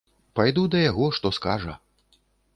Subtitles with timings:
[0.39, 1.79] Пайду да яго, што скажа.